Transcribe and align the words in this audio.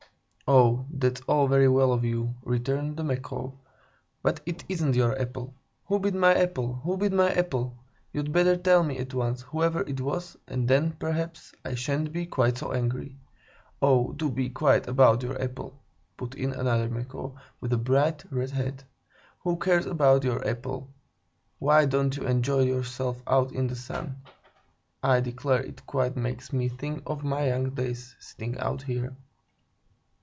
"Oh, 0.47 0.85
that's 0.91 1.21
all 1.29 1.47
very 1.47 1.69
well 1.69 1.97
for 1.97 2.05
you," 2.05 2.35
returned 2.43 2.97
the 2.97 3.05
Macaw, 3.05 3.51
"but 4.21 4.41
it 4.45 4.65
isn't 4.67 4.97
your 4.97 5.17
apple. 5.17 5.53
Who 5.85 5.97
bit 5.97 6.13
my 6.13 6.33
apple? 6.35 6.81
Who 6.83 6.97
bit 6.97 7.13
my 7.13 7.31
apple? 7.31 7.77
You'd 8.11 8.33
better 8.33 8.57
tell 8.57 8.83
me, 8.83 8.97
at 8.97 9.13
once, 9.13 9.43
whoever 9.43 9.79
it 9.83 10.01
was, 10.01 10.35
and 10.49 10.67
then, 10.67 10.91
perhaps, 10.99 11.53
I 11.63 11.75
shan't 11.75 12.11
be 12.11 12.25
quite 12.25 12.57
so 12.57 12.73
angry." 12.73 13.15
"Oh, 13.81 14.11
do 14.11 14.29
be 14.29 14.49
quiet 14.49 14.89
about 14.89 15.23
your 15.23 15.41
apple," 15.41 15.81
put 16.17 16.35
in 16.35 16.51
another 16.51 16.89
Macaw, 16.89 17.31
with 17.61 17.71
a 17.71 17.77
bright, 17.77 18.25
red 18.29 18.51
head. 18.51 18.83
"Who 19.45 19.55
cares 19.55 19.85
about 19.85 20.25
your 20.25 20.45
apple? 20.45 20.89
Why 21.59 21.85
don't 21.85 22.17
you 22.17 22.27
enjoy 22.27 22.63
yourself 22.65 23.23
out 23.25 23.53
in 23.53 23.67
the 23.67 23.77
sun? 23.77 24.17
I 25.01 25.21
declare 25.21 25.63
it 25.63 25.85
quite 25.85 26.17
makes 26.17 26.51
me 26.51 26.67
think 26.67 27.03
of 27.07 27.23
my 27.23 27.47
young 27.47 27.69
days, 27.69 28.17
sitting 28.19 28.59
out 28.59 28.81
here." 28.81 29.15